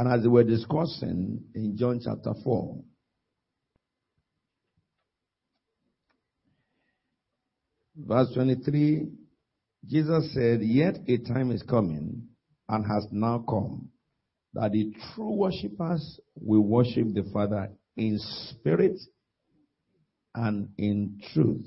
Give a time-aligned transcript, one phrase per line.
[0.00, 2.82] And as they were discussing in John chapter 4,
[7.98, 9.10] verse 23,
[9.86, 12.28] Jesus said, Yet a time is coming
[12.66, 13.90] and has now come
[14.54, 18.98] that the true worshippers will worship the Father in spirit
[20.34, 21.66] and in truth.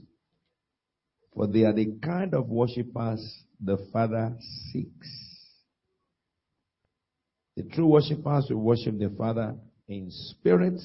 [1.36, 4.36] For they are the kind of worshippers the Father
[4.72, 5.33] seeks.
[7.56, 9.56] The true worshippers will worship the Father
[9.88, 10.82] in spirit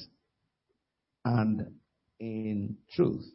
[1.25, 1.73] and
[2.19, 3.25] in truth.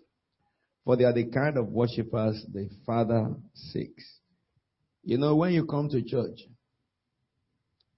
[0.85, 4.05] For they are the kind of worshippers the Father seeks.
[5.03, 6.41] You know, when you come to church,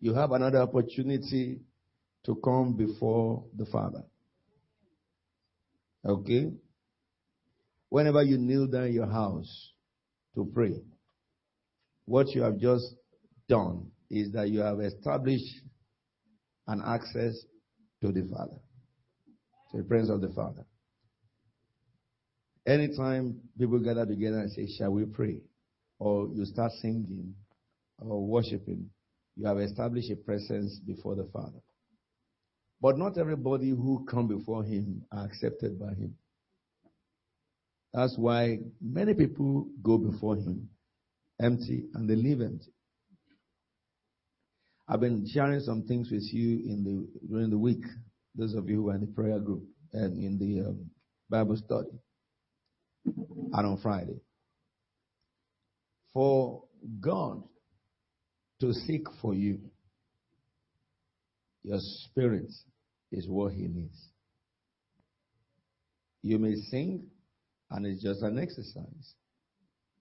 [0.00, 1.60] you have another opportunity
[2.24, 4.02] to come before the Father.
[6.04, 6.52] Okay?
[7.88, 9.72] Whenever you kneel down in your house
[10.34, 10.82] to pray,
[12.04, 12.94] what you have just
[13.48, 15.52] done is that you have established
[16.66, 17.34] an access
[18.02, 18.58] to the Father,
[19.70, 20.64] to the presence of the Father.
[22.66, 25.40] Anytime people gather together and say, Shall we pray?
[25.98, 27.34] Or you start singing
[27.98, 28.90] or worshiping,
[29.36, 31.60] you have established a presence before the Father.
[32.80, 36.14] But not everybody who come before Him are accepted by Him.
[37.94, 40.68] That's why many people go before Him
[41.40, 42.72] empty and they leave empty.
[44.88, 47.84] I've been sharing some things with you in the during the week.
[48.36, 50.90] Those of you who are in the prayer group and in the um,
[51.28, 51.98] Bible study,
[53.04, 54.20] and on Friday.
[56.12, 56.62] For
[57.00, 57.42] God
[58.60, 59.58] to seek for you,
[61.62, 62.52] your spirit
[63.10, 64.08] is what He needs.
[66.22, 67.06] You may sing,
[67.70, 69.14] and it's just an exercise.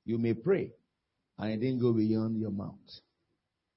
[0.05, 0.71] You may pray,
[1.39, 2.75] and it didn't go beyond your mouth.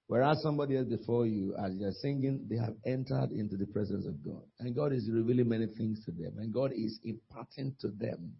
[0.09, 4.25] Whereas somebody else before you, as you're singing, they have entered into the presence of
[4.25, 4.43] God.
[4.59, 6.33] And God is revealing many things to them.
[6.39, 8.33] And God is imparting to them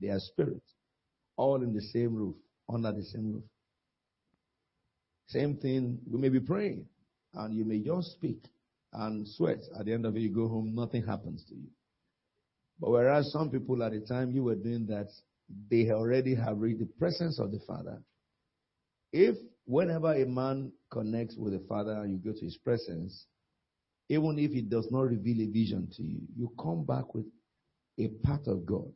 [0.00, 0.62] their spirit.
[1.36, 2.36] All in the same roof,
[2.72, 3.44] under the same roof.
[5.26, 6.86] Same thing, we may be praying,
[7.34, 8.38] and you may just speak
[8.92, 9.58] and sweat.
[9.76, 11.68] At the end of it, you go home, nothing happens to you.
[12.78, 15.08] But whereas some people at the time you were doing that,
[15.70, 18.00] they already have reached the presence of the Father.
[19.12, 19.36] If
[19.66, 23.26] whenever a man connects with the Father and you go to his presence,
[24.08, 27.26] even if he does not reveal a vision to you, you come back with
[27.98, 28.90] a part of God.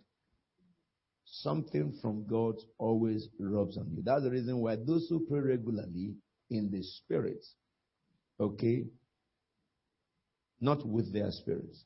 [1.25, 4.03] Something from God always rubs on you.
[4.05, 6.15] That's the reason why those who pray regularly
[6.51, 7.45] in the spirit,
[8.41, 8.85] okay,
[10.61, 11.85] not with their spirits.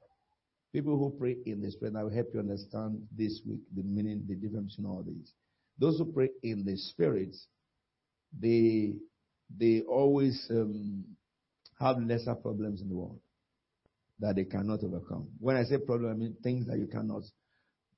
[0.73, 4.25] People who pray in the spirit, I will help you understand this week the meaning,
[4.27, 5.33] the difference in all these.
[5.79, 7.35] Those who pray in the spirit,
[8.41, 8.95] they
[9.57, 11.05] they always um,
[11.79, 13.21] have lesser problems in the world
[14.19, 15.29] that they cannot overcome.
[15.39, 17.23] When I say problem, I mean things that you cannot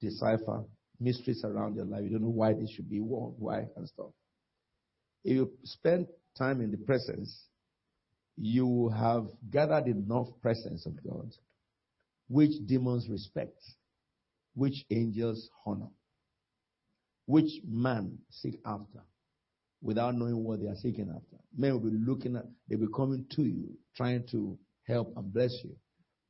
[0.00, 0.64] decipher,
[1.00, 2.02] mysteries around your life.
[2.04, 4.10] You don't know why they should be, wrong, why, and stuff.
[5.24, 6.06] If you spend
[6.38, 7.44] time in the presence,
[8.36, 11.30] you have gathered enough presence of God,
[12.28, 13.60] which demons respect,
[14.54, 15.88] which angels honor,
[17.26, 19.00] which man seek after
[19.82, 21.36] without knowing what they are seeking after.
[21.56, 25.52] Men will be looking at, they'll be coming to you, trying to help and bless
[25.64, 25.74] you.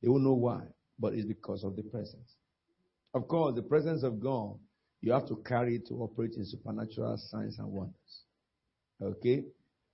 [0.01, 0.61] They will know why,
[0.99, 2.35] but it's because of the presence.
[3.13, 4.57] Of course, the presence of God,
[5.01, 8.23] you have to carry to operate in supernatural signs and wonders.
[9.01, 9.43] Okay?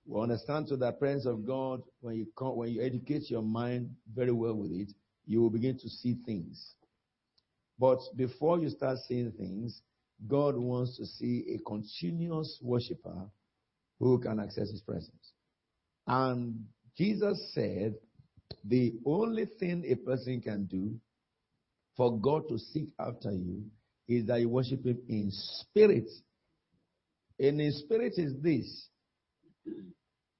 [0.06, 3.90] We understand to the presence of God, when you come, when you educate your mind
[4.14, 4.92] very well with it,
[5.26, 6.74] you will begin to see things.
[7.78, 9.80] But before you start seeing things,
[10.28, 13.30] God wants to see a continuous worshiper
[14.00, 15.32] who can access his presence.
[16.06, 16.66] And
[16.96, 17.94] Jesus said,
[18.64, 20.94] the only thing a person can do
[21.96, 23.64] for God to seek after you
[24.08, 26.08] is that you worship him in spirit.
[27.38, 28.88] And in spirit is this.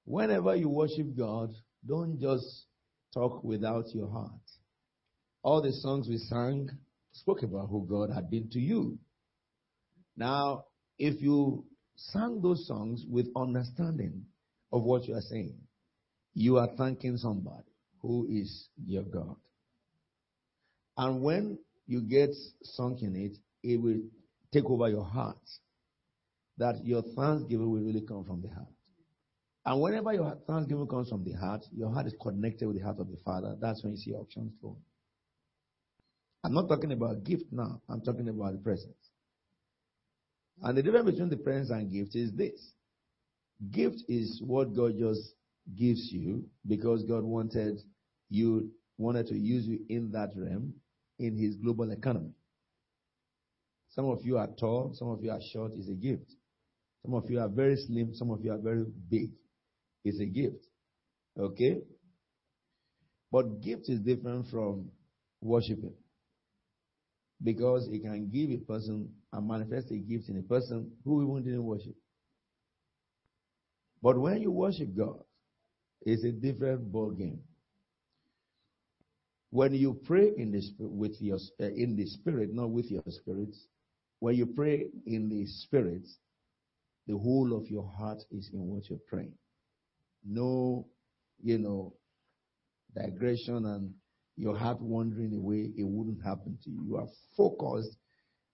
[0.05, 1.53] Whenever you worship God,
[1.87, 2.65] don't just
[3.13, 4.31] talk without your heart.
[5.41, 6.69] All the songs we sang
[7.13, 8.97] spoke about who God had been to you.
[10.17, 10.65] Now,
[10.97, 14.25] if you sang those songs with understanding
[14.71, 15.55] of what you are saying,
[16.33, 17.71] you are thanking somebody
[18.01, 19.35] who is your God.
[20.97, 21.57] And when
[21.87, 22.31] you get
[22.63, 24.01] sunk in it, it will
[24.51, 25.37] take over your heart.
[26.57, 28.67] That your thanksgiving will really come from the heart.
[29.65, 32.99] And whenever your thanksgiving comes from the heart, your heart is connected with the heart
[32.99, 33.57] of the Father.
[33.59, 34.77] That's when you see options flow.
[36.43, 37.81] I'm not talking about gift now.
[37.89, 38.93] I'm talking about the presence.
[40.61, 42.71] And the difference between the presence and gift is this.
[43.71, 45.21] Gift is what God just
[45.77, 47.79] gives you because God wanted
[48.29, 50.73] you wanted to use you in that realm
[51.19, 52.31] in his global economy.
[53.89, 56.31] Some of you are tall, some of you are short, is a gift.
[57.03, 59.31] Some of you are very slim, some of you are very big.
[60.03, 60.65] It's a gift.
[61.39, 61.81] Okay?
[63.31, 64.89] But gift is different from
[65.41, 65.93] worshiping.
[67.43, 71.43] Because it can give a person and manifest a gift in a person who even
[71.43, 71.95] didn't worship.
[74.01, 75.23] But when you worship God,
[76.01, 77.39] it's a different ball game.
[79.49, 83.03] When you pray in the spirit, with your uh, in the spirit, not with your
[83.07, 83.65] spirits,
[84.19, 86.07] when you pray in the spirit,
[87.07, 89.33] the whole of your heart is in what you're praying.
[90.25, 90.87] No,
[91.41, 91.93] you know,
[92.95, 93.93] digression and
[94.37, 96.83] your heart wandering away, it wouldn't happen to you.
[96.87, 97.97] You are focused.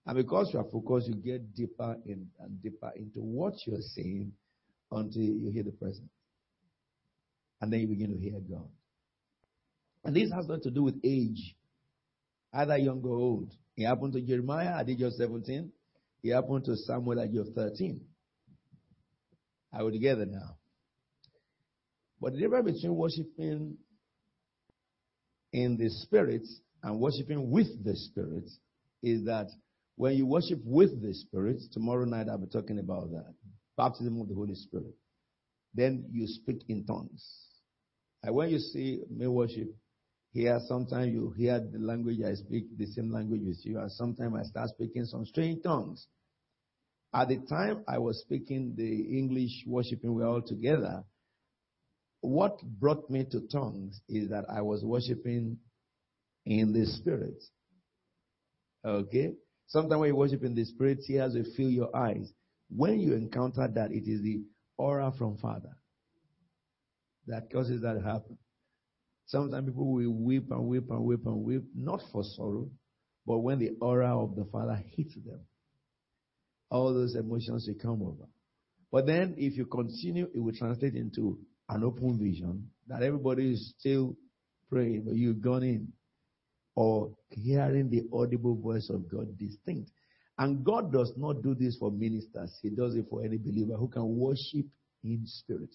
[0.06, 4.32] And because you are focused, you get deeper in, and deeper into what you're saying
[4.92, 6.10] until you hear the presence.
[7.62, 8.68] And then you begin to hear God.
[10.04, 11.56] And this has nothing to do with age,
[12.54, 13.52] either young or old.
[13.78, 15.72] It happened to Jeremiah at the age of 17.
[16.24, 18.02] It happened to Samuel at the age of 13.
[19.74, 20.58] Are we together now?
[22.20, 23.78] But the difference between worshiping
[25.54, 26.48] in the Spirit
[26.84, 28.50] and worshiping with the Spirit
[29.04, 29.48] is that
[29.96, 33.34] when you worship with the Spirit, tomorrow night I'll be talking about that
[33.78, 34.94] baptism of the Holy Spirit.
[35.74, 37.24] Then you speak in tongues.
[38.24, 39.70] And when you see me worship
[40.34, 44.36] here, sometimes you hear the language I speak, the same language with you, and sometimes
[44.40, 46.08] I start speaking some strange tongues.
[47.14, 51.04] At the time I was speaking the English worshiping, we all together.
[52.22, 55.58] What brought me to tongues is that I was worshiping
[56.46, 57.44] in the spirit.
[58.86, 59.34] Okay?
[59.68, 62.32] Sometimes when you worship in the spirit, tears will fill your eyes.
[62.70, 64.44] When you encounter that, it is the
[64.78, 65.76] aura from Father
[67.28, 68.38] that causes that to happen.
[69.28, 72.70] Sometimes people will weep and weep and weep and weep, not for sorrow,
[73.26, 75.40] but when the aura of the Father hits them,
[76.70, 78.28] all those emotions will come over.
[78.92, 81.40] But then, if you continue, it will translate into
[81.72, 84.16] an open vision that everybody is still
[84.70, 85.88] praying, but you've gone in
[86.76, 89.92] or hearing the audible voice of God distinct.
[90.38, 93.88] And God does not do this for ministers, He does it for any believer who
[93.88, 94.66] can worship
[95.04, 95.70] in spirit.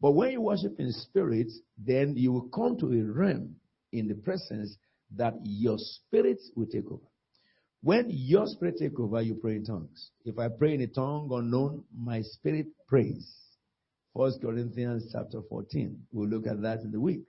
[0.00, 3.56] But when you worship in spirit, then you will come to a realm
[3.92, 4.76] in the presence
[5.16, 7.02] that your spirit will take over.
[7.82, 10.10] When your spirit take over, you pray in tongues.
[10.24, 13.47] If I pray in a tongue unknown, my spirit prays.
[14.16, 16.06] First Corinthians chapter 14.
[16.12, 17.22] We'll look at that in the week.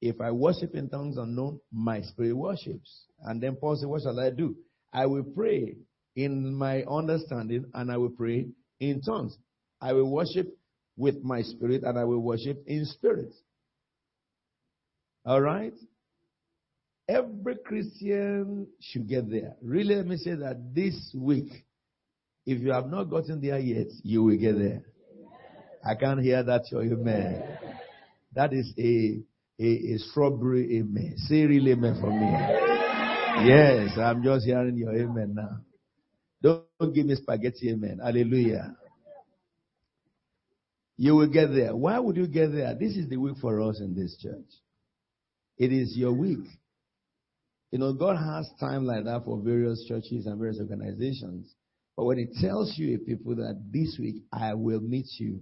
[0.00, 3.06] If I worship in tongues unknown, my spirit worships.
[3.22, 4.56] And then Paul said, What shall I do?
[4.92, 5.76] I will pray
[6.16, 8.48] in my understanding and I will pray
[8.80, 9.36] in tongues.
[9.80, 10.48] I will worship
[10.96, 13.32] with my spirit and I will worship in spirit.
[15.24, 15.74] All right?
[17.08, 19.54] Every Christian should get there.
[19.62, 21.64] Really, let me say that this week,
[22.46, 24.82] if you have not gotten there yet, you will get there.
[25.84, 27.42] I can't hear that your amen.
[28.34, 29.20] That is a,
[29.60, 31.14] a, a strawberry amen.
[31.16, 32.30] Say really amen for me.
[33.46, 35.58] Yes, I'm just hearing your amen now.
[36.78, 38.00] Don't give me spaghetti amen.
[38.02, 38.76] Hallelujah.
[40.96, 41.74] You will get there.
[41.74, 42.74] Why would you get there?
[42.74, 44.50] This is the week for us in this church.
[45.58, 46.46] It is your week.
[47.70, 51.52] You know, God has time like that for various churches and various organizations.
[51.96, 55.40] But when He tells you, people, that this week I will meet you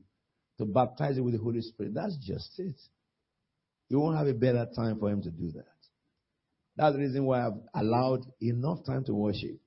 [0.61, 2.77] to baptize you with the Holy Spirit, that's just it.
[3.89, 5.65] You won't have a better time for Him to do that.
[6.77, 9.59] That's the reason why I've allowed enough time to worship.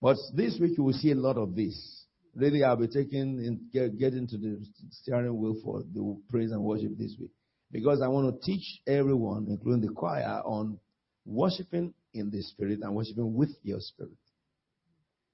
[0.00, 2.06] But this week you will see a lot of this.
[2.34, 6.98] Really, I'll be taking and get, get the steering wheel for the praise and worship
[6.98, 7.30] this week.
[7.70, 10.78] Because I want to teach everyone, including the choir, on
[11.24, 14.12] worshiping in the spirit and worshiping with your spirit.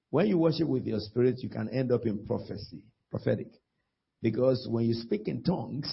[0.09, 3.47] When you worship with your spirit, you can end up in prophecy, prophetic.
[4.21, 5.91] Because when you speak in tongues,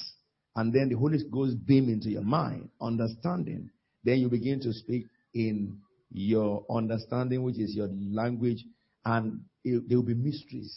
[0.56, 3.70] and then the Holy Ghost beam into your mind, understanding,
[4.04, 5.78] then you begin to speak in
[6.11, 8.64] your understanding, which is your language,
[9.04, 10.76] and it, there will be mysteries.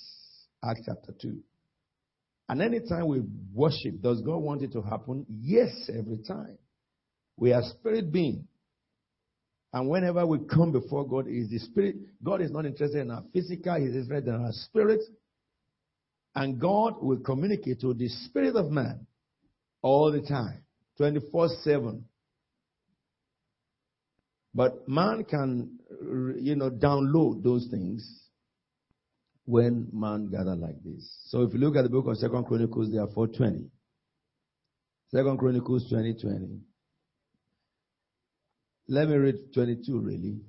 [0.63, 1.37] Acts chapter 2.
[2.49, 3.21] And anytime we
[3.53, 5.25] worship, does God want it to happen?
[5.29, 6.57] Yes, every time.
[7.37, 8.47] We are spirit being.
[9.73, 11.95] And whenever we come before God, is the spirit.
[12.21, 14.99] God is not interested in our physical, He's interested in our spirit.
[16.35, 19.05] And God will communicate to the spirit of man
[19.81, 20.63] all the time,
[20.97, 22.05] 24 7.
[24.53, 25.79] But man can,
[26.39, 28.21] you know, download those things
[29.45, 31.09] when man gather like this.
[31.27, 33.69] So if you look at the book of Second Chronicles, there are 420.
[35.09, 36.59] Second Chronicles 20, 20.
[38.87, 40.41] Let me read 22 really.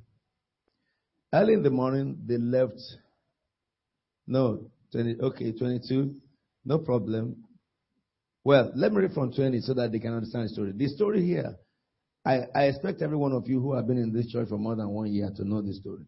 [1.33, 2.81] Early in the morning, they left.
[4.27, 6.15] No, 20, okay, 22.
[6.65, 7.37] No problem.
[8.45, 10.73] Well, let me read from 20 so that they can understand the story.
[10.75, 11.57] The story here,
[12.25, 14.77] I, I expect every one of you who have been in this church for more
[14.77, 16.07] than one year to know this story.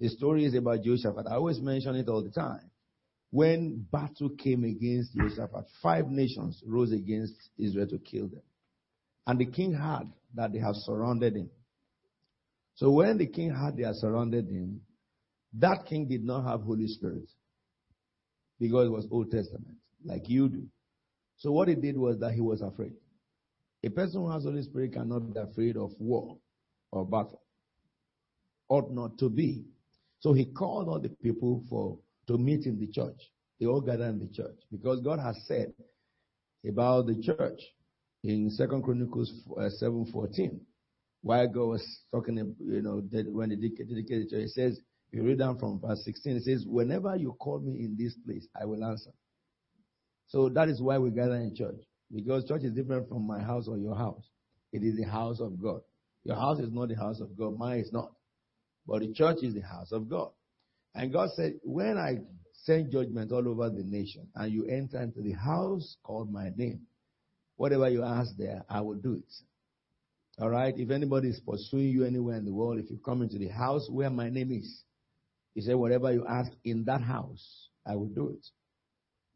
[0.00, 1.26] The story is about Jehoshaphat.
[1.28, 2.70] I always mention it all the time.
[3.30, 8.42] When battle came against Jehoshaphat, five nations rose against Israel to kill them.
[9.26, 11.50] And the king heard that they have surrounded him.
[12.76, 14.80] So when the king heard they had surrounded him,
[15.54, 17.28] that king did not have Holy Spirit
[18.60, 20.66] because it was Old Testament, like you do.
[21.36, 22.92] So what he did was that he was afraid.
[23.84, 26.36] A person who has Holy Spirit cannot be afraid of war
[26.90, 27.42] or battle.
[28.68, 29.64] Ought not to be.
[30.20, 33.30] So he called all the people for to meet in the church.
[33.60, 35.72] They all gathered in the church because God has said
[36.68, 37.60] about the church
[38.24, 40.60] in Second Chronicles uh, seven fourteen.
[41.22, 44.80] While God was talking, you know, when he dedicated the church, he says,
[45.12, 48.46] you read down from verse 16, it says, Whenever you call me in this place,
[48.60, 49.10] I will answer.
[50.28, 51.80] So that is why we gather in church.
[52.14, 54.24] Because church is different from my house or your house.
[54.72, 55.80] It is the house of God.
[56.24, 57.58] Your house is not the house of God.
[57.58, 58.12] Mine is not.
[58.86, 60.30] But the church is the house of God.
[60.94, 62.18] And God said, when I
[62.64, 66.80] send judgment all over the nation and you enter into the house called my name,
[67.56, 69.32] whatever you ask there, I will do it.
[70.40, 70.74] All right.
[70.76, 73.88] If anybody is pursuing you anywhere in the world, if you come into the house
[73.90, 74.82] where my name is,
[75.58, 78.46] he said, whatever you ask in that house, I will do it.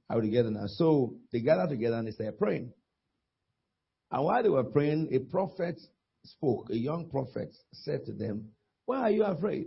[0.08, 0.66] I will together now.
[0.68, 2.72] So they gathered together and they started praying.
[4.12, 5.80] And while they were praying, a prophet
[6.22, 6.70] spoke.
[6.70, 8.50] A young prophet said to them,
[8.84, 9.66] Why are you afraid?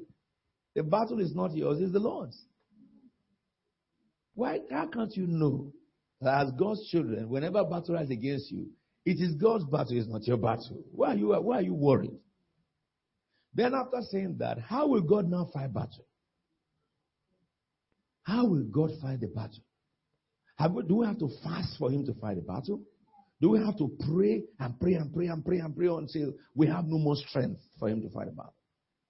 [0.75, 2.41] The battle is not yours, it's the Lord's.
[4.33, 5.73] Why how can't you know
[6.21, 8.67] that as God's children, whenever battle is against you,
[9.05, 10.85] it is God's battle, it's not your battle.
[10.93, 12.17] Why are you why are you worried?
[13.53, 16.05] Then after saying that, how will God now fight battle?
[18.25, 19.63] How will God fight the battle?
[20.73, 22.81] We, do we have to fast for him to fight the battle?
[23.39, 26.67] Do we have to pray and pray and pray and pray and pray until we
[26.67, 28.55] have no more strength for him to fight the battle?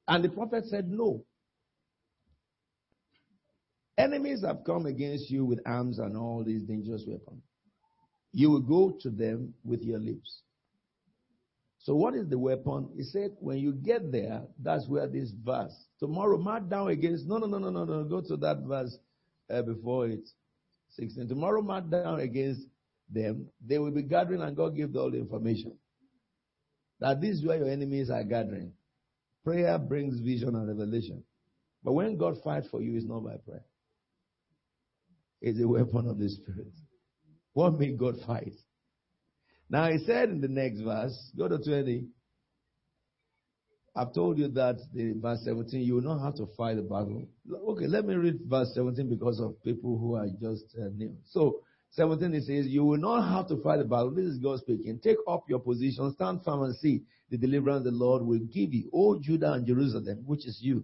[0.07, 1.23] And the prophet said, No.
[3.97, 7.41] Enemies have come against you with arms and all these dangerous weapons.
[8.33, 10.41] You will go to them with your lips.
[11.85, 12.89] So, what is the weapon?
[12.97, 15.71] He said, when you get there, that's where this verse.
[15.99, 17.27] Tomorrow, mark down against.
[17.27, 18.03] No, no, no, no, no, no.
[18.05, 18.97] Go to that verse
[19.51, 20.27] uh, before it.
[20.93, 21.27] 16.
[21.27, 22.61] Tomorrow, mark down against
[23.07, 23.45] them.
[23.63, 25.77] They will be gathering, and God give all the information.
[27.01, 28.71] That this is where your enemies are gathering.
[29.43, 31.23] Prayer brings vision and revelation.
[31.83, 33.63] But when God fights for you, it's not by prayer.
[35.39, 36.73] It's a weapon of the Spirit.
[37.53, 38.53] What made God fight?
[39.69, 42.05] Now he said in the next verse, go to 20.
[43.97, 47.27] I've told you that the verse 17, you will not have to fight the battle.
[47.69, 51.15] Okay, let me read verse 17 because of people who are just uh, new.
[51.29, 54.11] So, 17 it says, You will not have to fight the battle.
[54.11, 54.99] This is God speaking.
[55.01, 58.89] Take up your position, stand firm and see the deliverance the Lord will give you.
[58.93, 60.83] O Judah and Jerusalem, which is you.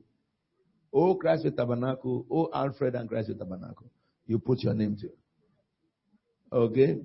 [0.94, 3.92] O Christ with tabernacle, O Alfred and Christ with tabernacle.
[4.26, 5.18] You put your name to it.
[6.54, 6.98] Okay?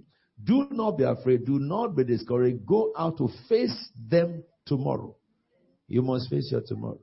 [0.42, 1.46] Do not be afraid.
[1.46, 2.66] Do not be discouraged.
[2.66, 5.16] Go out to face them tomorrow.
[5.88, 7.00] You must face your tomorrow.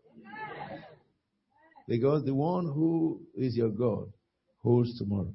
[1.87, 4.11] Because the one who is your God
[4.59, 5.33] holds tomorrow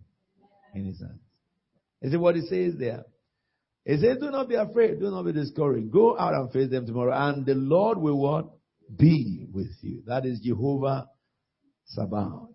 [0.74, 1.20] in his hands.
[2.00, 3.04] Is it what he says there?
[3.84, 5.90] He says, Do not be afraid, do not be discouraged.
[5.90, 8.46] Go out and face them tomorrow, and the Lord will what?
[8.96, 10.02] Be with you.
[10.06, 11.08] That is Jehovah
[11.86, 12.54] Sabaoth.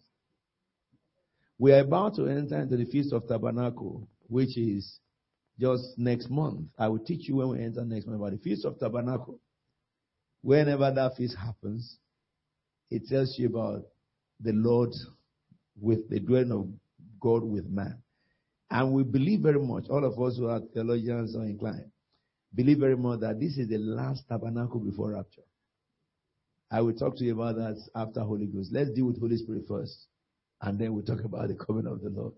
[1.60, 5.00] We are about to enter into the Feast of Tabernacle, which is
[5.63, 6.67] just next month.
[6.77, 9.39] I will teach you when we enter next month about the Feast of Tabernacle.
[10.41, 12.00] Whenever that feast happens,
[12.91, 13.84] it tells you about
[14.41, 14.89] the Lord
[15.79, 16.67] with the dwelling of
[17.22, 17.98] God with man.
[18.70, 21.89] And we believe very much, all of us who are theologians or inclined,
[22.53, 25.43] believe very much that this is the last tabernacle before rapture.
[26.70, 28.74] I will talk to you about that after Holy Ghost.
[28.74, 30.08] Let's deal with Holy Spirit first,
[30.62, 32.34] and then we'll talk about the coming of the Lord.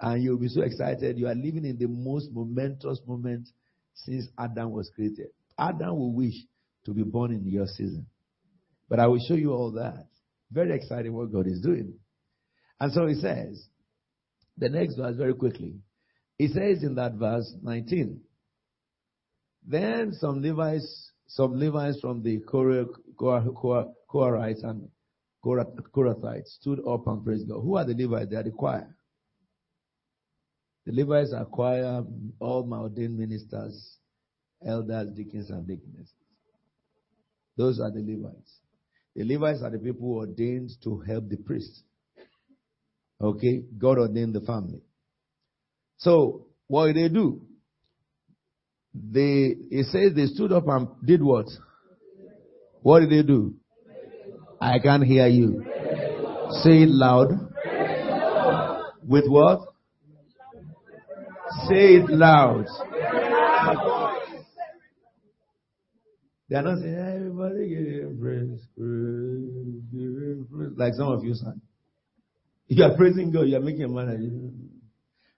[0.00, 1.18] And you'll be so excited.
[1.18, 3.48] You are living in the most momentous moment
[3.94, 5.28] since Adam was created.
[5.58, 6.34] Adam will wish
[6.86, 8.06] to be born in your season.
[8.88, 10.06] But I will show you all that.
[10.50, 11.92] Very exciting what God is doing.
[12.80, 13.68] And so he says,
[14.56, 15.74] the next verse very quickly.
[16.38, 18.22] He says in that verse 19,
[19.66, 24.88] then some Levites, some Levites from the Korahites and
[25.44, 27.60] Kohathites stood up and praised God.
[27.60, 28.30] Who are the Levites?
[28.30, 28.96] They are the choir.
[30.90, 32.02] The Levites acquire
[32.40, 33.98] all my ordained ministers,
[34.66, 36.12] elders, deacons, and deaconesses.
[37.56, 38.58] Those are the Levites.
[39.14, 41.84] The Levites are the people ordained to help the priests.
[43.20, 43.62] Okay?
[43.78, 44.80] God ordained the family.
[45.98, 47.42] So, what did they do?
[48.92, 51.46] They, it says they stood up and did what?
[52.82, 53.54] What did they do?
[54.60, 55.62] I can't hear you.
[56.64, 57.28] Say it loud.
[59.06, 59.69] With what?
[61.68, 62.66] Say it loud.
[66.48, 70.72] They are not saying, everybody give praise, praise, give praise.
[70.76, 71.60] Like some of you sang.
[72.66, 74.08] You are praising God, you are making a man.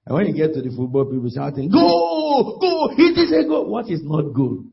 [0.04, 3.62] And when you get to the football, people shouting, go, go, hit this and go.
[3.62, 4.70] What is not good?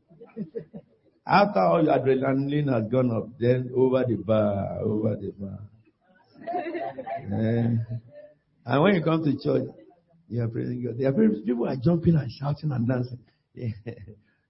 [1.26, 5.58] After all your adrenaline has gone up, then over the bar, over the bar.
[7.30, 7.76] yeah.
[8.66, 9.68] And when you come to church,
[10.30, 10.98] you are praising God.
[10.98, 13.18] There are people are jumping and shouting and dancing.
[13.54, 13.68] Yeah.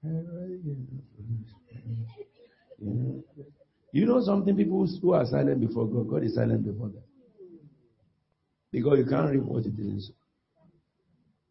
[3.93, 4.57] You know something?
[4.57, 7.03] People who are silent before God, God is silent before them.
[8.71, 10.13] Because you can't read what it is.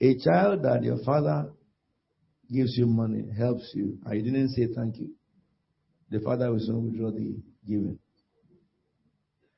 [0.02, 1.52] A child that your father
[2.50, 5.10] gives you money, helps you, and you didn't say thank you,
[6.10, 7.36] the father will soon withdraw the
[7.68, 8.00] giving.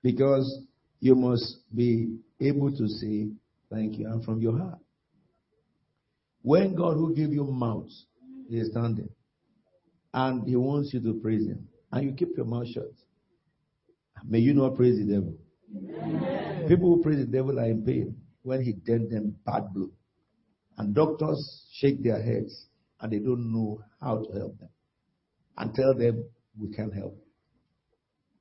[0.01, 0.66] Because
[1.00, 3.30] you must be able to say
[3.72, 4.80] thank you and from your heart.
[6.42, 7.90] When God will give you mouth
[8.50, 9.10] is standing
[10.13, 12.92] and he wants you to praise him and you keep your mouth shut,
[14.25, 15.36] may you not praise the devil.
[16.01, 16.68] Amen.
[16.68, 19.90] People who praise the devil are in pain when he dealt them bad blow.
[20.78, 22.66] And doctors shake their heads
[23.00, 24.70] and they don't know how to help them
[25.58, 26.25] and tell them
[26.60, 27.16] we can't help.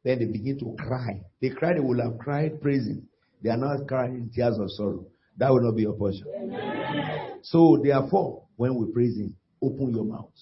[0.04, 1.20] Then they begin to cry.
[1.42, 3.06] They cry, they will have cried praising.
[3.42, 5.06] They are not crying tears of sorrow.
[5.36, 6.24] That will not be your portion.
[6.36, 7.40] Amen.
[7.42, 10.32] So therefore, when we praise him, open your mouth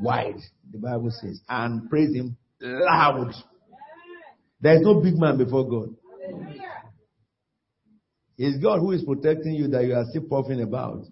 [0.00, 0.40] wide,
[0.70, 3.32] the Bible says, and praise him loud.
[4.60, 5.94] There is no big man before God.
[8.38, 11.04] It's God who is protecting you that you are still puffing about.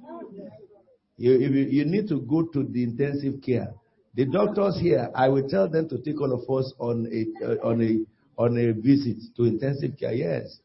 [1.16, 3.72] You, you, you need to go to the intensive care.
[4.14, 7.66] The doctors here, I will tell them to take all of us on a uh,
[7.66, 10.12] on a on a visit to intensive care.
[10.12, 10.58] Yes,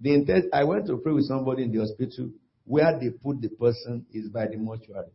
[0.00, 2.30] the inten- I went to pray with somebody in the hospital
[2.64, 5.10] where they put the person is by the mortuary.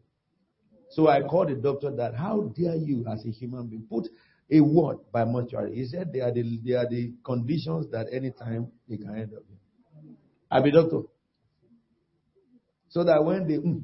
[0.89, 4.08] So I called the doctor that how dare you as a human being put
[4.52, 5.76] a word by mortuary.
[5.76, 9.44] He said they are the they are the conditions that anytime they can end up
[9.50, 10.15] in.
[10.50, 11.02] I be doctor.
[12.89, 13.84] So that when they mm,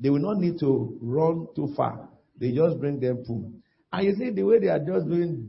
[0.00, 2.08] they will not need to run too far.
[2.36, 3.62] They just bring them food.
[3.92, 5.48] And you see the way they are just doing,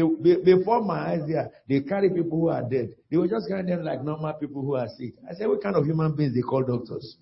[0.00, 2.94] they, before my eyes there, they carry people who are dead.
[3.10, 5.14] They were just carrying them like normal people who are sick.
[5.28, 7.16] I said, what kind of human beings they call doctors?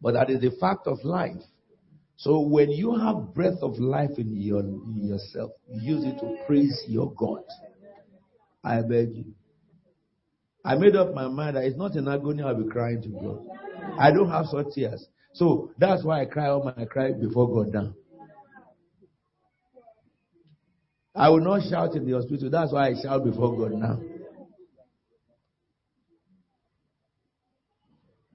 [0.00, 1.40] But that is the fact of life.
[2.16, 6.84] So when you have breath of life in, your, in yourself, use it to praise
[6.86, 7.42] your God.
[8.62, 9.24] I beg you.
[10.64, 13.44] I made up my mind that it's not in agony I'll be crying to God.
[13.98, 15.06] I don't have such tears.
[15.32, 17.94] So that's why I cry all my cry before God down.
[21.14, 22.50] I will not shout in the hospital.
[22.50, 24.00] That's why I shout before God now.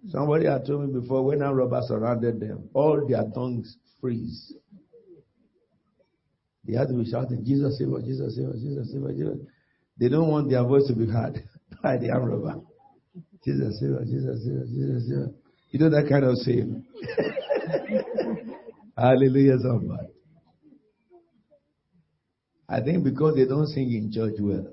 [0.09, 4.53] Somebody had told me before when our robbers surrounded them, all their tongues freeze.
[6.65, 9.37] They had to be shouting, Jesus save us, Jesus save us, Jesus save us, Jesus.
[9.97, 11.43] They don't want their voice to be heard
[11.83, 12.61] by the arm robber.
[13.43, 15.29] Jesus save us, Jesus save us, Jesus save us.
[15.71, 16.85] You know that kind of saying.
[18.97, 20.07] Hallelujah, somebody.
[22.69, 24.67] I think because they don't sing in church well.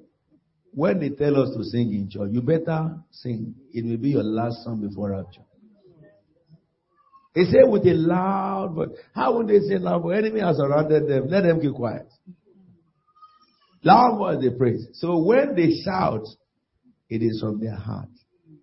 [0.73, 3.55] When they tell us to sing in church, you better sing.
[3.73, 5.43] It will be your last song before rapture.
[7.35, 8.89] They say with a loud voice.
[9.15, 10.19] How would they say loud voice?
[10.19, 11.29] Enemy has surrounded them.
[11.29, 12.09] Let them keep quiet.
[13.85, 14.87] Loud voice they praise.
[14.95, 16.27] So when they shout,
[17.09, 18.09] it is from their heart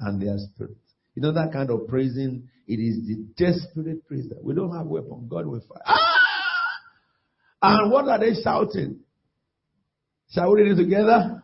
[0.01, 0.77] and their spirit.
[1.15, 4.87] You know that kind of praising, it is the desperate praise that we don't have
[4.87, 5.27] weapon.
[5.29, 5.81] God will fight.
[5.85, 6.17] Ah!
[7.61, 8.99] And what are they shouting?
[10.33, 11.41] Shall we read it together?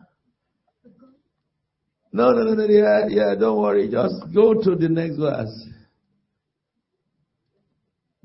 [2.10, 3.90] No, no, no, no, yeah, yeah, don't worry.
[3.90, 5.66] Just go to the next verse.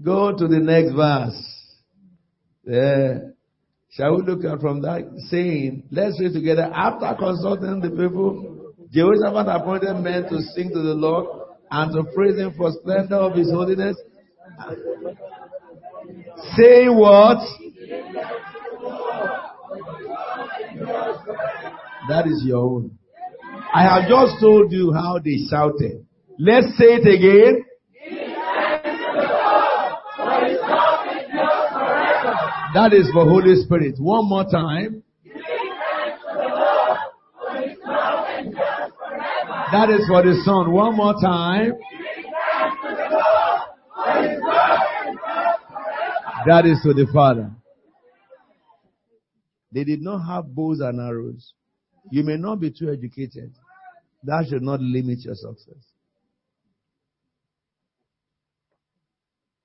[0.01, 1.53] Go to the next verse.
[2.65, 3.19] Yeah.
[3.91, 6.71] Shall we look at from that saying, let's read together.
[6.73, 11.27] After consulting the people, Jehoshaphat appointed men to sing to the Lord
[11.69, 13.97] and to praise him for splendor of his holiness.
[16.57, 17.39] Saying what?
[22.09, 22.97] That is your own.
[23.73, 26.05] I have just told you how they shouted.
[26.37, 27.65] Let's say it again.
[32.73, 33.95] That is for Holy Spirit.
[33.99, 35.03] One more time.
[39.71, 40.71] That is for the Son.
[40.71, 41.73] One more time.
[46.45, 47.51] That is for the Father.
[49.73, 51.53] They did not have bows and arrows.
[52.11, 53.53] You may not be too educated.
[54.23, 55.83] That should not limit your success.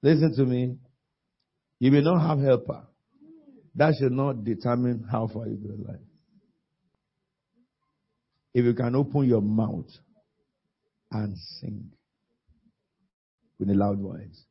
[0.02, 0.76] Listen to me.
[1.78, 2.84] You may not have helper.
[3.74, 6.00] That should not determine how far you go in life.
[8.54, 9.90] If you can open your mouth
[11.12, 11.90] and sing
[13.58, 14.44] with a loud voice.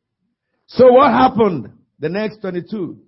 [0.67, 1.71] So what happened?
[1.99, 2.99] The next 22.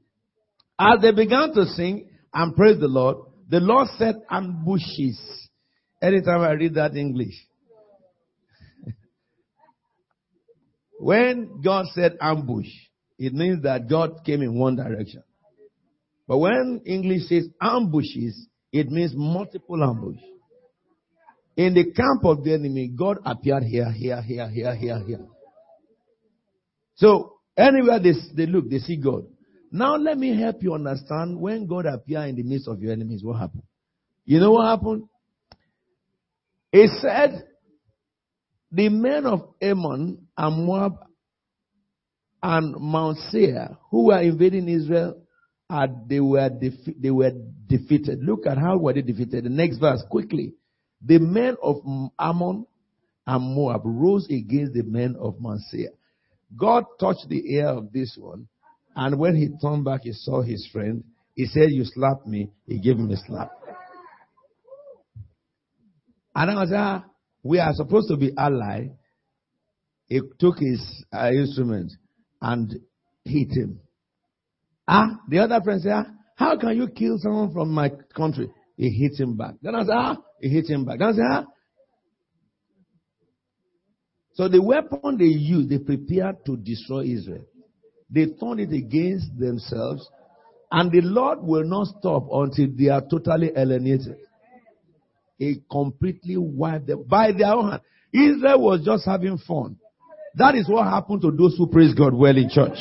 [0.80, 3.18] As they began to sing and praise the Lord,
[3.50, 5.20] the Lord set ambushes.
[6.02, 7.34] Anytime I read that English.
[11.00, 12.70] when God said ambush,
[13.18, 15.24] it means that God came in one direction.
[16.28, 20.22] But when English says ambushes, it means multiple ambush.
[21.58, 25.26] In the camp of the enemy, God appeared here, here, here, here, here, here.
[26.96, 29.26] So anywhere they, they look, they see God.
[29.72, 33.24] Now let me help you understand when God appeared in the midst of your enemies,
[33.24, 33.64] what happened?
[34.26, 35.04] You know what happened?
[36.72, 37.44] He said,
[38.72, 40.94] the men of Ammon and Moab
[42.42, 45.22] and Mount Seir who were invading Israel,
[46.08, 46.50] they were
[46.98, 47.32] they were
[47.68, 48.24] defeated.
[48.24, 49.46] Look at how were they defeated.
[49.46, 50.54] The next verse, quickly.
[51.02, 51.78] The men of
[52.20, 52.66] Ammon
[53.26, 55.90] and Moab rose against the men of Mount Seir.
[56.58, 58.48] God touched the ear of this one,
[58.96, 61.04] and when he turned back, he saw his friend.
[61.36, 63.52] He said, "You slapped me." He gave him a slap.
[66.36, 67.04] And I was
[67.44, 68.90] we are supposed to be ally.
[70.08, 71.92] He took his uh, instrument
[72.42, 72.74] and
[73.24, 73.80] hit him.
[74.88, 78.50] Ah, the other friend said, ah, how can you kill someone from my country?
[78.76, 79.56] He hit him back.
[79.62, 81.00] Then I said, ah, he hit him back.
[81.00, 81.46] Then I said, ah.
[84.34, 87.46] So the weapon they used, they prepared to destroy Israel.
[88.10, 90.10] They turned it against themselves,
[90.72, 94.18] and the Lord will not stop until they are totally alienated.
[95.38, 97.82] He completely wiped them by their own hand.
[98.14, 99.78] Israel was just having fun.
[100.36, 102.78] That is what happened to those who praise God well in church.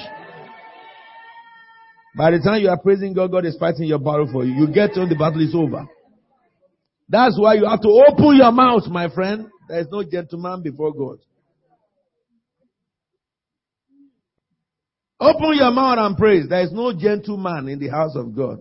[2.17, 4.53] By the time you are praising God, God is fighting your battle for you.
[4.55, 5.87] You get to the battle is over.
[7.09, 9.49] That's why you have to open your mouth, my friend.
[9.69, 11.19] There is no gentleman before God.
[15.21, 16.49] Open your mouth and praise.
[16.49, 18.61] There is no gentleman in the house of God.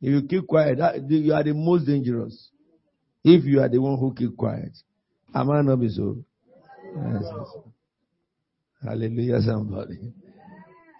[0.00, 2.50] If you keep quiet, you are the most dangerous.
[3.24, 4.72] If you are the one who keep quiet.
[5.34, 6.18] Am I not be so?
[6.94, 7.24] Yes.
[8.82, 10.12] Hallelujah, somebody.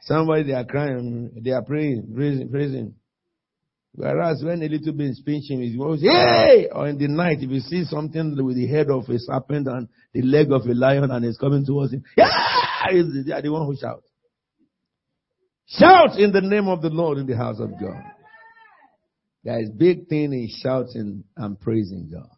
[0.03, 2.95] Somebody, they are crying, they are praying, praising, praising.
[3.95, 6.69] Whereas when a little bit is pinching, he goes, hey!
[6.73, 9.89] Or in the night, if you see something with the head of a serpent and
[10.13, 12.27] the leg of a lion and it's coming towards him, yeah!
[12.91, 14.05] They are the one who shouts.
[15.67, 18.03] Shout in the name of the Lord in the house of God.
[19.45, 22.29] There is big thing in shouting and praising God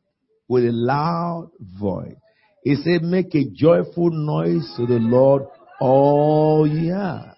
[0.48, 2.14] with a loud voice.
[2.62, 5.42] He said, make a joyful noise to the Lord
[5.80, 7.32] all year.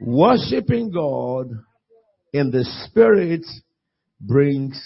[0.00, 1.50] Worshipping God
[2.32, 3.46] in the spirit
[4.20, 4.80] brings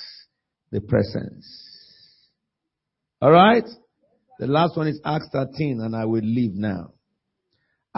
[0.71, 1.47] the presence.
[3.23, 3.65] Alright?
[4.39, 6.93] The last one is Acts 13 and I will leave now.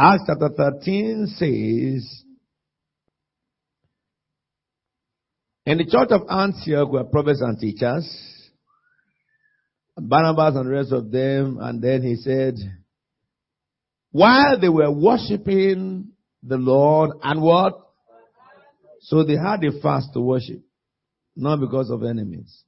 [0.02, 2.24] Acts chapter 13 says,
[5.66, 8.08] In the church of Antioch were prophets and teachers,
[9.98, 12.54] Barnabas and the rest of them, and then he said,
[14.10, 17.74] while they were worshiping the Lord and what?
[19.00, 20.62] So they had a fast to worship,
[21.36, 22.64] not because of enemies.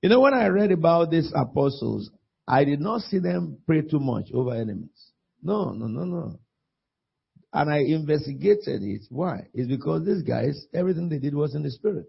[0.00, 2.08] You know, when I read about these apostles,
[2.46, 5.10] I did not see them pray too much over enemies.
[5.42, 6.38] No, no, no, no.
[7.52, 9.02] And I investigated it.
[9.08, 9.48] Why?
[9.54, 12.06] It's because these guys, everything they did was in the spirit.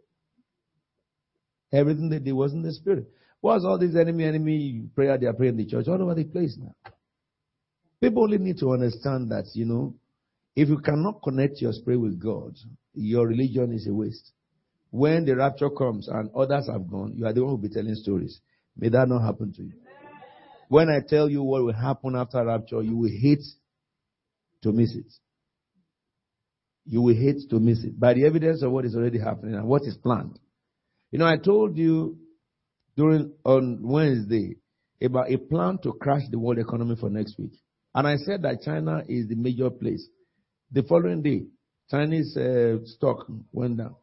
[1.73, 3.07] Everything they did was in the spirit.
[3.39, 6.25] What's all this enemy, enemy prayer they are praying in the church all over the
[6.25, 6.75] place now?
[7.99, 9.95] People only need to understand that, you know,
[10.55, 12.55] if you cannot connect your spirit with God,
[12.93, 14.31] your religion is a waste.
[14.91, 17.73] When the rapture comes and others have gone, you are the one who will be
[17.73, 18.41] telling stories.
[18.77, 19.73] May that not happen to you.
[20.71, 23.43] When I tell you what will happen after rapture, you will hate
[24.63, 25.11] to miss it.
[26.85, 29.67] You will hate to miss it by the evidence of what is already happening and
[29.67, 30.39] what is planned.
[31.11, 32.17] You know, I told you
[32.95, 34.55] during on Wednesday
[35.03, 37.51] about a plan to crash the world economy for next week.
[37.93, 40.07] And I said that China is the major place.
[40.71, 41.47] The following day,
[41.89, 43.97] Chinese uh, stock went down.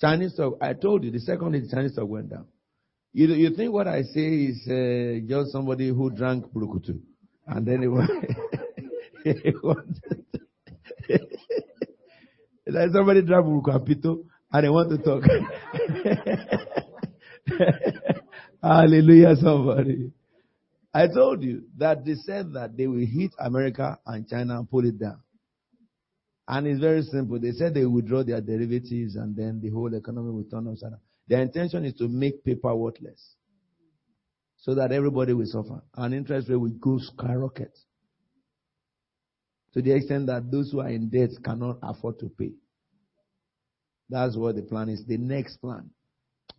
[0.00, 2.46] Chinese stock, I told you, the second is Chinese stock went down.
[3.12, 7.00] You, you think what I say is uh, just somebody who drank Brukutu.
[7.46, 8.08] And then it was,
[12.66, 15.22] like somebody drank Brukutu and they want to talk.
[18.62, 20.12] Hallelujah, somebody.
[20.94, 24.84] I told you that they said that they will hit America and China and pull
[24.84, 25.20] it down.
[26.46, 27.40] And it's very simple.
[27.40, 31.00] They said they withdraw their derivatives and then the whole economy will turn upside down.
[31.30, 33.36] Their intention is to make paper worthless
[34.56, 35.80] so that everybody will suffer.
[35.94, 37.70] And interest rate will go skyrocket
[39.72, 42.50] to the extent that those who are in debt cannot afford to pay.
[44.08, 45.04] That's what the plan is.
[45.06, 45.90] The next plan.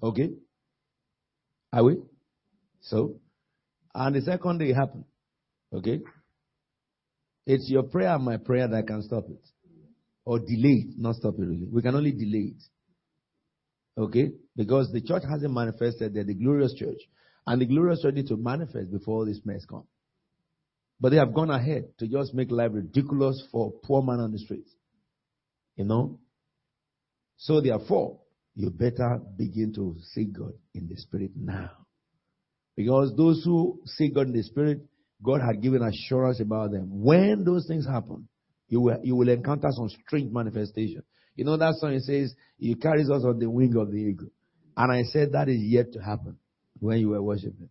[0.02, 0.30] Okay?
[1.74, 1.98] Are we?
[2.80, 3.20] So,
[3.94, 5.04] and the second day happened.
[5.74, 6.00] Okay?
[7.46, 9.46] It's your prayer and my prayer that can stop it.
[10.24, 11.68] Or delay it, not stop it really.
[11.70, 12.64] We can only delay it.
[13.98, 14.32] Okay?
[14.56, 17.00] Because the church hasn't manifested there, the glorious church.
[17.48, 19.88] And the glorious church needs to manifest before this mess comes.
[21.00, 24.40] But they have gone ahead to just make life ridiculous for poor man on the
[24.40, 24.70] streets.
[25.76, 26.20] You know?
[27.38, 28.20] So therefore,
[28.56, 31.72] you better begin to seek God in the spirit now.
[32.76, 34.82] Because those who seek God in the spirit,
[35.24, 36.88] God had given assurance about them.
[37.04, 38.28] When those things happen,
[38.68, 41.04] you will, you will encounter some strange manifestation.
[41.36, 44.30] You know that song it says, He carries us on the wing of the eagle.
[44.76, 46.38] And I said that is yet to happen
[46.80, 47.70] when you were worshiping.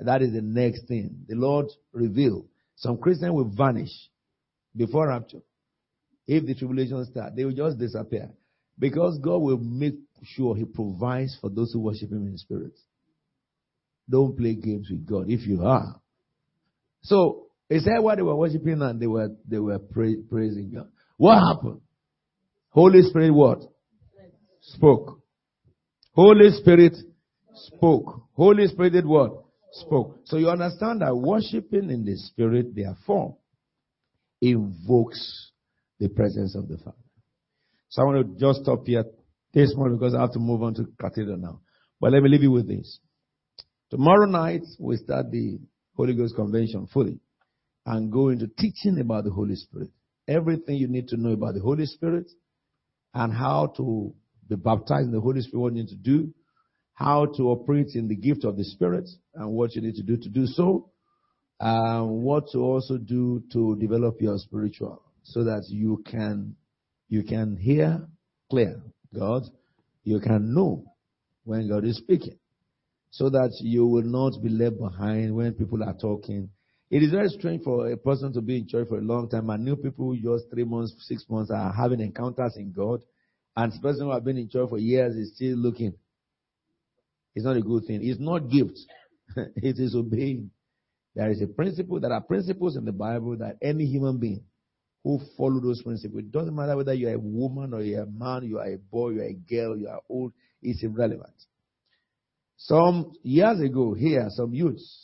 [0.00, 1.24] That is the next thing.
[1.28, 2.46] The Lord revealed.
[2.76, 3.90] Some Christians will vanish
[4.76, 5.42] before rapture.
[6.26, 8.30] If the tribulation starts, they will just disappear.
[8.78, 12.72] Because God will make sure He provides for those who worship Him in spirit.
[14.08, 16.00] Don't play games with God if you are.
[17.02, 20.88] So, he said while they were worshiping and they were, they were pra- praising God.
[21.16, 21.80] What happened?
[22.70, 23.62] Holy Spirit what?
[24.60, 25.21] Spoke.
[26.14, 26.96] Holy Spirit
[27.54, 28.22] spoke.
[28.34, 29.44] Holy Spirit did what?
[29.72, 30.18] Spoke.
[30.24, 33.36] So you understand that worshiping in the Spirit, therefore,
[34.40, 35.52] invokes
[35.98, 36.96] the presence of the Father.
[37.88, 39.04] So I want to just stop here
[39.54, 41.60] this morning because I have to move on to cathedral now.
[42.00, 42.98] But let me leave you with this.
[43.90, 45.58] Tomorrow night, we start the
[45.96, 47.20] Holy Ghost Convention fully
[47.86, 49.90] and go into teaching about the Holy Spirit.
[50.28, 52.30] Everything you need to know about the Holy Spirit
[53.14, 54.14] and how to
[54.56, 56.32] be baptized in the Holy Spirit, what you need to do,
[56.94, 60.16] how to operate in the gift of the Spirit, and what you need to do
[60.16, 60.90] to do so,
[61.60, 66.56] and what to also do to develop your spiritual, so that you can
[67.08, 68.06] you can hear
[68.50, 68.80] clear
[69.14, 69.42] God,
[70.04, 70.84] you can know
[71.44, 72.38] when God is speaking
[73.12, 76.48] so that you will not be left behind when people are talking.
[76.90, 79.50] It is very strange for a person to be in church for a long time
[79.50, 83.02] and new people just three months, six months are having encounters in God.
[83.56, 85.94] And person who has been in church for years is still looking.
[87.34, 88.00] It's not a good thing.
[88.02, 88.78] It's not gift.
[89.36, 90.50] it is obeying.
[91.14, 94.44] There is a principle, there are principles in the Bible that any human being
[95.04, 98.44] who follow those principles, it doesn't matter whether you're a woman or you're a man,
[98.44, 101.34] you are a boy, you're a girl, you are old, it's irrelevant.
[102.56, 105.01] Some years ago, here, some youths,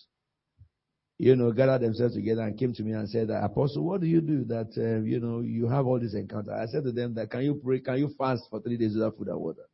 [1.19, 4.21] you know, gathered themselves together and came to me and said, Apostle, what do you
[4.21, 6.55] do that, uh, you know, you have all these encounters?
[6.57, 9.17] I said to them that, can you pray, can you fast for three days without
[9.17, 9.69] food and water?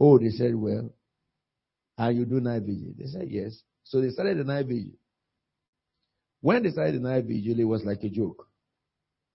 [0.00, 0.90] Oh, they said, well,
[1.98, 2.92] and you do night vigil?
[2.98, 3.62] They said, yes.
[3.84, 4.92] So they started the night vigil.
[6.40, 8.48] When they started the night vigil, it was like a joke.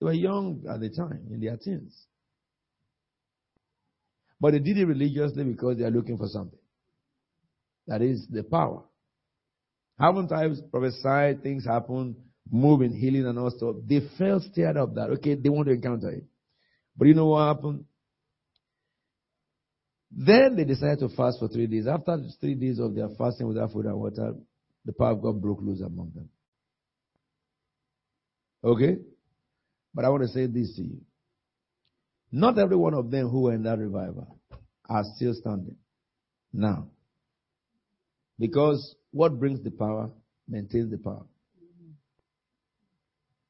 [0.00, 2.06] They were young at the time, in their teens.
[4.40, 6.58] But they did it religiously because they are looking for something.
[7.86, 8.82] That is the power.
[10.02, 12.16] Haven't times prophesied, things happen,
[12.50, 13.76] moving, healing, and all stuff.
[13.86, 16.24] They felt stirred up that, okay, they want to encounter it.
[16.96, 17.84] But you know what happened?
[20.10, 21.86] Then they decided to fast for three days.
[21.86, 24.34] After three days of their fasting without food and water,
[24.84, 26.28] the power of God broke loose among them.
[28.64, 28.96] Okay?
[29.94, 31.00] But I want to say this to you.
[32.32, 34.40] Not every one of them who were in that revival
[34.88, 35.76] are still standing
[36.52, 36.88] now.
[38.42, 40.10] Because what brings the power
[40.48, 41.24] maintains the power.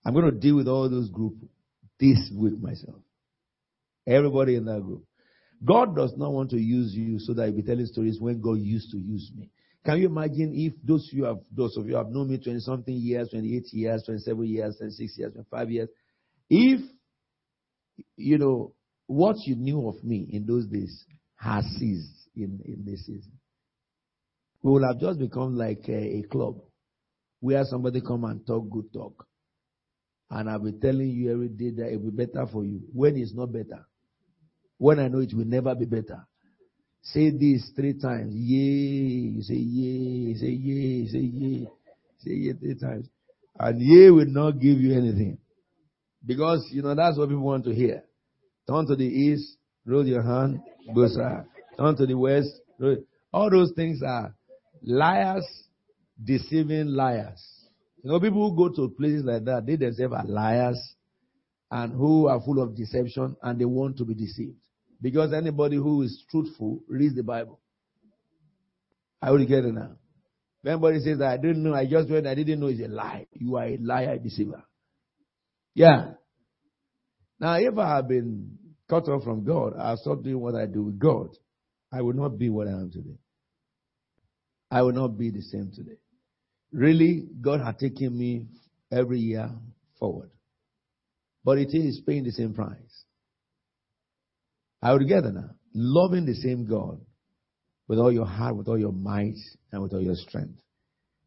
[0.05, 1.39] I'm going to deal with all those groups
[1.99, 2.99] this week myself.
[4.07, 5.05] Everybody in that group.
[5.65, 8.59] God does not want to use you so that you'll be telling stories when God
[8.59, 9.49] used to use me.
[9.87, 12.95] Can you imagine if those you have, those of you have known me 20 something
[12.95, 15.89] years, 28 years, 27 years, 26 years, 25 years,
[16.51, 16.81] if,
[18.17, 18.75] you know,
[19.07, 23.33] what you knew of me in those days has ceased in, in this season
[24.63, 26.57] we will have just become like a, a club
[27.41, 29.27] where somebody come and talk good talk.
[30.31, 32.81] And I'll be telling you every day that it will be better for you.
[32.93, 33.87] When it's not better.
[34.79, 36.27] When I know it will never be better.
[37.03, 38.33] Say this three times.
[38.35, 39.35] Yay.
[39.37, 40.35] You say yay.
[40.35, 41.07] Say yay.
[41.09, 41.69] Say yay.
[42.19, 43.09] Say yay three times.
[43.59, 45.39] And yay will not give you anything.
[46.25, 48.05] Because, you know, that's what people want to hear.
[48.69, 50.61] Turn to the east, roll your hand,
[50.95, 51.09] go.
[51.77, 52.99] Turn to the west, roll.
[53.33, 54.35] All those things are
[54.83, 55.47] liars
[56.23, 57.43] deceiving liars.
[58.03, 60.79] You know, people who go to places like that, they themselves are liars
[61.71, 64.59] and who are full of deception and they want to be deceived.
[65.01, 67.61] Because anybody who is truthful reads the Bible.
[69.21, 69.93] I will get it now.
[70.63, 72.89] If anybody says that I didn't know, I just went, I didn't know is a
[72.89, 73.27] lie.
[73.33, 74.63] You are a liar, deceiver.
[75.75, 76.13] Yeah.
[77.41, 80.83] Now, if I have been cut off from God, I stop doing what I do
[80.85, 81.31] with God.
[81.93, 83.19] I will not be what I am today.
[84.73, 85.99] I will not be the same today.
[86.73, 88.47] Really, God had taken me
[88.91, 89.51] every year
[89.99, 90.31] forward.
[91.45, 93.05] But it is paying the same price.
[94.81, 95.51] I would together now.
[95.75, 97.03] Loving the same God
[97.87, 99.37] with all your heart, with all your might,
[99.71, 100.59] and with all your strength.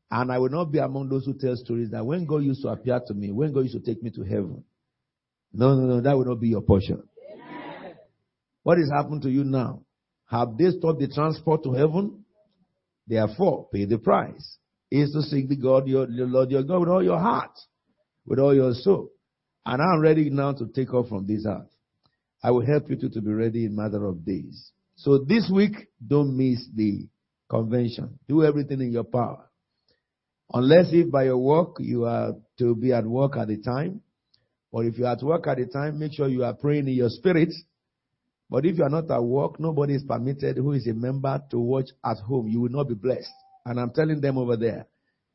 [0.10, 2.70] And I will not be among those who tell stories that when God used to
[2.70, 4.64] appear to me, when God used to take me to heaven.
[5.54, 7.04] No, no, no, that will not be your portion.
[8.64, 9.84] What is happening to you now?
[10.26, 12.25] Have they stopped the transport to heaven?
[13.08, 14.58] Therefore, pay the price.
[14.92, 17.52] Is to seek the God, your, your Lord, your God with all your heart,
[18.26, 19.10] with all your soul.
[19.66, 21.70] And I'm ready now to take off from this earth.
[22.44, 24.72] I will help you to, to be ready in matter of days.
[24.96, 25.74] So this week,
[26.06, 27.08] don't miss the
[27.50, 28.20] convention.
[28.28, 29.50] Do everything in your power.
[30.54, 34.02] Unless if by your work you are to be at work at the time,
[34.72, 36.94] or if you are at work at the time, make sure you are praying in
[36.94, 37.54] your spirit.
[38.50, 41.60] But if you are not at work, nobody is permitted who is a member to
[41.60, 42.48] watch at home.
[42.48, 43.32] You will not be blessed.
[43.66, 44.86] And I'm telling them over there,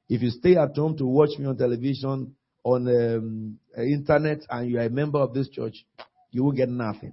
[0.09, 4.71] if you stay at home to watch me on television, on the um, internet, and
[4.71, 5.85] you are a member of this church,
[6.31, 7.13] you will get nothing.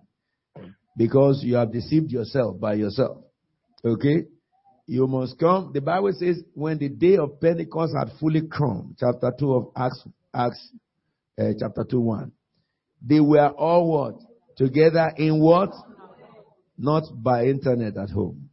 [0.95, 3.23] Because you have deceived yourself by yourself.
[3.83, 4.25] Okay?
[4.88, 5.71] You must come.
[5.73, 10.01] The Bible says when the day of Pentecost had fully come, chapter 2 of Acts,
[10.33, 10.71] Acts
[11.39, 12.31] uh, chapter 2 1.
[13.05, 14.15] They were all what?
[14.58, 15.72] Together in what?
[16.78, 18.50] Not by internet at home.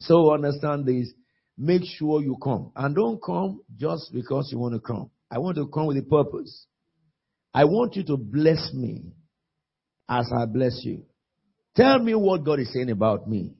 [0.00, 1.12] So understand this.
[1.56, 2.72] Make sure you come.
[2.76, 5.10] And don't come just because you want to come.
[5.30, 6.66] I want to come with a purpose.
[7.52, 9.12] I want you to bless me
[10.08, 11.04] as I bless you.
[11.74, 13.54] Tell me what God is saying about me.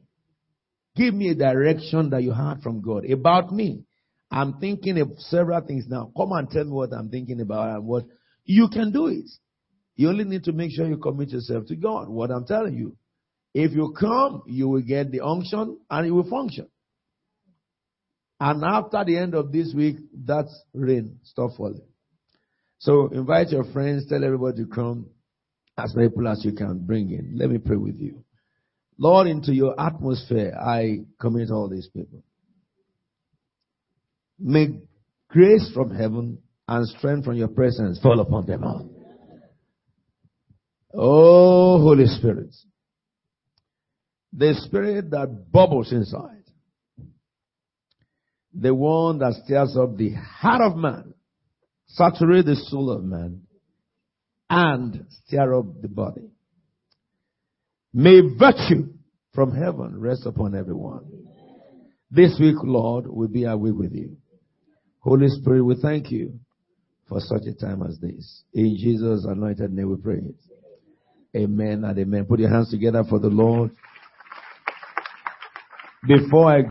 [0.96, 3.84] Give me a direction that you heard from God about me.
[4.30, 6.12] I'm thinking of several things now.
[6.16, 8.04] Come and tell me what I'm thinking about and what
[8.44, 9.26] you can do it.
[9.98, 12.08] You only need to make sure you commit yourself to God.
[12.08, 12.96] What I'm telling you.
[13.52, 16.68] If you come, you will get the unction and it will function.
[18.38, 21.82] And after the end of this week, that rain stop falling.
[22.78, 25.06] So invite your friends, tell everybody to come
[25.76, 27.32] as many people as you can bring in.
[27.36, 28.22] Let me pray with you.
[28.98, 32.22] Lord, into your atmosphere, I commit all these people.
[34.38, 34.78] May
[35.28, 38.97] grace from heaven and strength from your presence fall upon them all.
[40.94, 42.54] Oh, Holy Spirit.
[44.32, 46.44] The spirit that bubbles inside.
[48.54, 51.14] The one that stirs up the heart of man,
[51.86, 53.42] saturate the soul of man,
[54.50, 56.30] and stir up the body.
[57.92, 58.92] May virtue
[59.34, 61.04] from heaven rest upon everyone.
[62.10, 64.16] This week, Lord, will be our week with you.
[65.00, 66.40] Holy Spirit, we thank you
[67.08, 68.42] for such a time as this.
[68.54, 70.20] In Jesus' anointed name we pray
[71.36, 72.24] Amen and amen.
[72.24, 73.70] Put your hands together for the Lord.
[76.06, 76.62] Before I